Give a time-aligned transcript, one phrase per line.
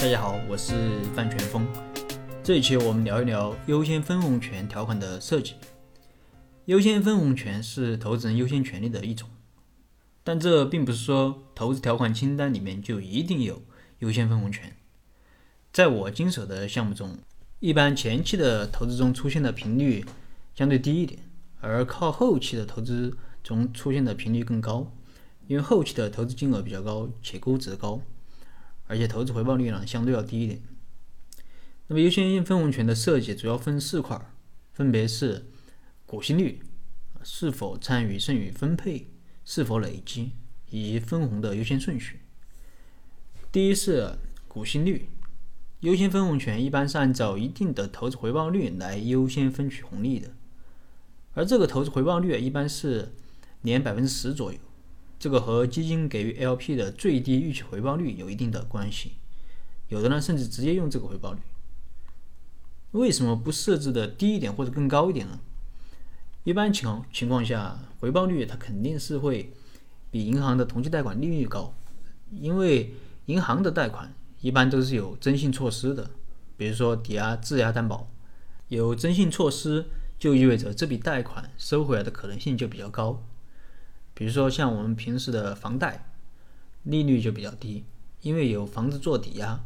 [0.00, 1.66] 大家好，我是范全峰。
[2.40, 5.54] 这一期我们聊一聊优先分红权条款的设计。
[6.66, 9.28] 优先分红权是投资人优先权利的一种，
[10.22, 13.60] 但这并不是说投资条款清单里面就一定有
[13.98, 14.72] 优先分红权。
[15.72, 17.18] 在我经手的项目中，
[17.58, 20.04] 一般前期的投资中出现的频率
[20.54, 21.20] 相对低一点，
[21.60, 24.92] 而靠后期的投资中出现的频率更高，
[25.48, 28.00] 因为后期的投资金额比较高且估值高。
[28.88, 30.60] 而且投资回报率呢相对要低一点。
[31.86, 34.20] 那么优先分红权的设计主要分四块，
[34.72, 35.46] 分别是
[36.04, 36.60] 股息率、
[37.22, 39.10] 是否参与剩余分配、
[39.44, 40.32] 是否累积
[40.70, 42.20] 以及分红的优先顺序。
[43.50, 45.08] 第一是股息率，
[45.80, 50.32] 优先分红权一般是按照一定的投资回报率来优先分取红利的，
[51.32, 53.14] 而这个投资回报率一般是
[53.62, 54.58] 年百分之十左右。
[55.18, 59.14] 这个和基金给予 LP 的最低预期回报率有一定的关系，
[59.88, 61.40] 有的呢甚至直接用这个回报率。
[62.92, 65.40] 为什么不设置的低一点或者更高一点呢？
[66.44, 69.52] 一般情况情况下，回报率它肯定是会
[70.10, 71.74] 比银行的同期贷款利率高，
[72.30, 72.94] 因为
[73.26, 76.10] 银行的贷款一般都是有征信措施的，
[76.56, 78.08] 比如说抵押、质押担保，
[78.68, 79.84] 有征信措施
[80.18, 83.22] 就意味着这笔贷款收回来的可能性就比较高。
[84.18, 86.10] 比如说像我们平时的房贷，
[86.82, 87.84] 利率就比较低，
[88.20, 89.60] 因为有房子做抵押，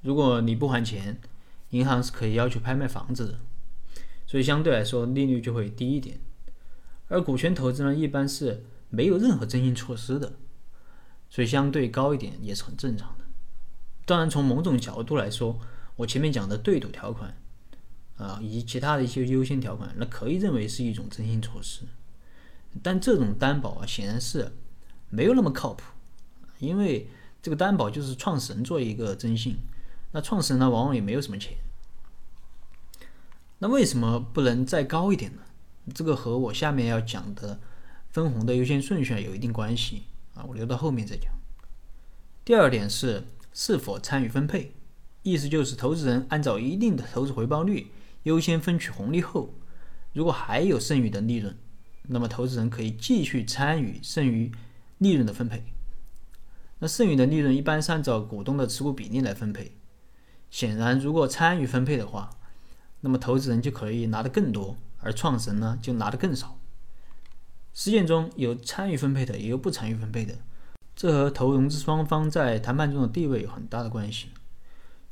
[0.00, 1.20] 如果你不还钱，
[1.70, 3.38] 银行是可以要求拍卖房子的，
[4.26, 6.18] 所以相对来说利率就会低一点。
[7.06, 10.32] 而股权投资呢，一般是没有任何征信措施的，
[11.30, 13.24] 所以相对高一点也是很正常的。
[14.04, 15.60] 当然，从某种角度来说，
[15.94, 17.36] 我前面讲的对赌条款
[18.16, 21.82] 啊，以及其他的一些优先条款，那可以认为是一种征信措施。
[22.80, 24.52] 但这种担保啊，显然是
[25.10, 25.82] 没有那么靠谱，
[26.58, 27.08] 因为
[27.42, 29.56] 这个担保就是创始人做一个征信，
[30.12, 31.56] 那创始人呢，往往也没有什么钱。
[33.58, 35.42] 那为什么不能再高一点呢？
[35.94, 37.60] 这个和我下面要讲的
[38.10, 41.32] 分红的优先顺序有一定关系啊，我留到后面再讲。
[42.44, 44.74] 第二点是是否参与分配，
[45.22, 49.54] 意思就是投资人按照一定的投资回报率优先分取红利后，
[50.12, 51.56] 如果还有剩余的利润。
[52.08, 54.52] 那么投资人可以继续参与剩余
[54.98, 55.62] 利润的分配。
[56.78, 59.76] 那剩余的利润一般是按照股东的持股比例来分配。
[60.50, 62.30] 显然，如果参与分配的话，
[63.00, 66.58] 那么投资人就可以拿得更多，而创始人呢就拿得更少。
[67.72, 70.36] 实践中有参与分配的，也有不参与分配的，
[70.94, 74.28] 这和投融资双方在谈判中的地位有很大的关系。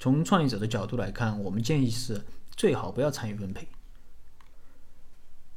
[0.00, 2.24] 从创业者的角度来看，我们建议是
[2.56, 3.68] 最好不要参与分配。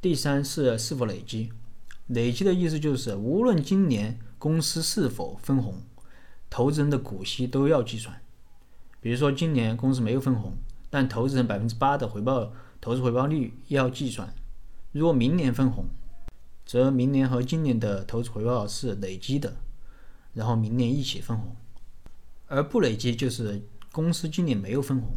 [0.02, 1.52] 第三是是否累积，
[2.08, 5.76] 累积的意思就是无论今年公司是否分红，
[6.50, 8.20] 投资人的股息都要计算。
[9.00, 10.54] 比如说今年公司没有分红，
[10.90, 14.34] 但投资人百分之八的回报投资回报率要计算。
[14.90, 15.84] 如果明年分红，
[16.66, 19.54] 则明年和今年的投资回报是累积的，
[20.34, 21.54] 然后明年一起分红。
[22.48, 23.62] 而不累积就是
[23.92, 25.12] 公司今年没有分红，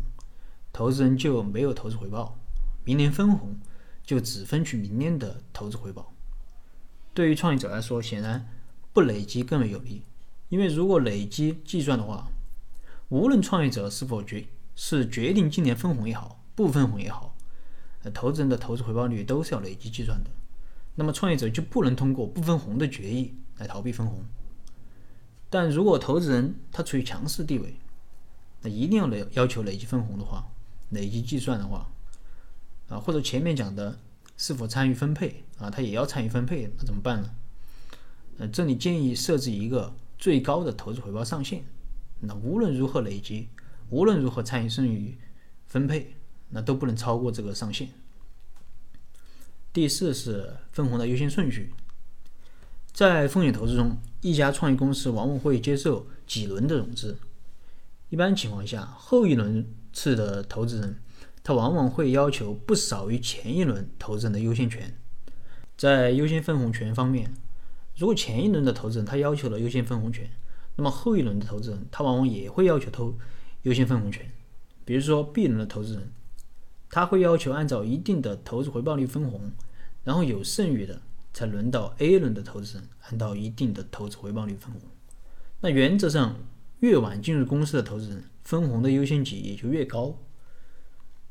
[0.72, 2.38] 投资人就没有投资回报，
[2.84, 3.58] 明年分红。
[4.06, 6.14] 就只分取明年的投资回报。
[7.14, 8.48] 对于创业者来说，显然
[8.94, 10.02] 不累积更为有利，
[10.50, 12.28] 因为如果累积计算的话，
[13.10, 14.46] 无论创业者是否决
[14.76, 17.36] 是决定今年分红也好，不分红也好，
[18.04, 20.30] 呃，投资人的投资回报率都是要累积计算的。
[20.96, 24.24] 那么创业者就不能通过不分红的决议来逃避分红。
[25.50, 27.76] 但如果投资人他处于强势地位，
[28.62, 30.46] 那一定要累要求累积分红的话，
[30.90, 31.90] 累积计算的话。
[32.88, 34.00] 啊，或者前面讲的
[34.38, 37.30] 是否参与分配啊，他也要参与分配，那怎么办呢？
[38.38, 41.64] 呃，这里建议设置一个最高的投资回报上限，
[42.20, 43.50] 那无论如何累积，
[43.90, 45.18] 无论如何参与剩余
[45.66, 46.16] 分配，
[46.50, 47.90] 那都不能超过这个上限。
[49.74, 51.74] 第四是分红的优先顺序，
[52.94, 57.18] 在风险投资中，一家创业公司往往会接受几轮的融资，
[58.10, 61.00] 一般情况下，后一轮次的投资人。
[61.46, 64.98] 他往往会要求不少于前一轮投资人的优先权。
[65.78, 67.36] 在优先分红权方面，
[67.96, 70.28] 如果前一轮的投资人他要求了优先分红权，
[70.76, 73.16] 那么后一轮的投资人他往往也会要求投
[73.62, 74.26] 优先分红权。
[74.84, 76.10] 比如说 B 轮的投资人，
[76.90, 79.52] 他会要求按照一定的投资回报率分红，
[80.04, 81.00] 然后有剩余的
[81.32, 84.82] 才轮到 A 轮的投资人按照一定的投资回报率分红。
[85.62, 86.38] 那原则上，
[86.80, 90.18] 越晚进入公司的投资人，分红的优先级也就越高。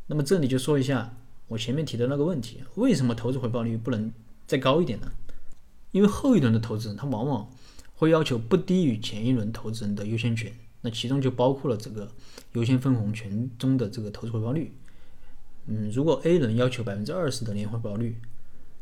[0.06, 1.16] 那么这里就说一下
[1.48, 4.12] 我前面提的那个问题：为什么投资回报率不能
[4.46, 5.12] 再高一点呢？
[5.92, 7.50] 因为后一轮的投资人他往往
[7.94, 12.10] 会要求不低于前一轮投资人的优先权，那其中就包括了这个
[12.52, 14.72] 优先分红权中的这个投资回报率。
[15.66, 18.16] 嗯，如果 A 轮要求百分之二十的年回报率，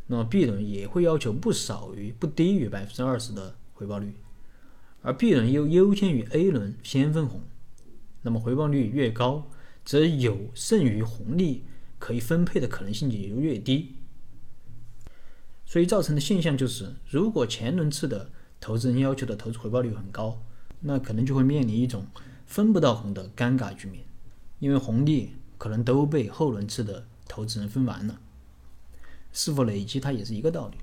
[0.08, 4.14] 那么 B 轮也会要求不少于、不低于百分之二十的回报率，
[5.00, 7.42] 而 B 轮又优先于 A 轮先分红，
[8.22, 9.48] 那么回报率越高，
[9.84, 11.64] 则有剩余红利
[11.99, 13.96] 可以分配的可能性也就越低。
[15.64, 18.31] 所以造成的现象就是，如果前轮次的
[18.61, 20.43] 投资人要求的投资回报率很高，
[20.81, 22.06] 那可能就会面临一种
[22.46, 24.05] 分不到红的尴尬局面，
[24.58, 28.20] 因为红利可能都被后轮次的投资人分完了。
[29.32, 30.76] 是否累积，它也是一个道理。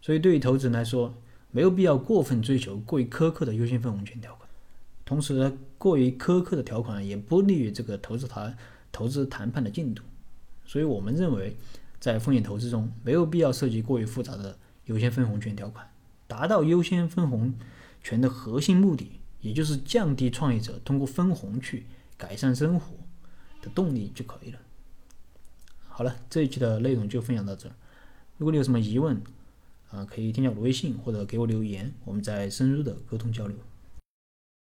[0.00, 1.14] 所以，对于投资人来说，
[1.52, 4.47] 没有必要过分追求过于苛刻的优先分红权条款。
[5.08, 8.54] 同时，过于苛刻的条款也不利于这个投资谈
[8.92, 10.02] 投资谈判的进度。
[10.66, 11.56] 所以我们认为，
[11.98, 15.90] 在风险投资中，没有必要设计过于复杂的优先分红权条款，
[16.26, 17.54] 达到优先分红
[18.02, 21.86] 权的核心目的，也就是降低创业者通过分红去
[22.18, 22.94] 改善生活
[23.62, 24.58] 的动力就可以了。
[25.88, 27.74] 好了，这一期的内容就分享到这儿。
[28.36, 29.18] 如果你有什么疑问，
[29.90, 33.56] 啊，可以添加我的微信或者给我留言，我们再深入的沟通交流。